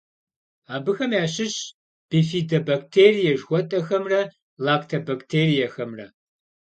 [0.75, 1.59] Абыхэм ящыщщ
[2.09, 4.21] бифидобактерие жыхуэтӏэхэмрэ
[4.65, 6.05] лактобактериехэмрэ.